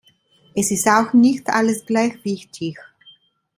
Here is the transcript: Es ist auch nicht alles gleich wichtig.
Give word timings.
Es 0.55 0.71
ist 0.71 0.87
auch 0.87 1.13
nicht 1.13 1.47
alles 1.49 1.85
gleich 1.85 2.25
wichtig. 2.25 2.79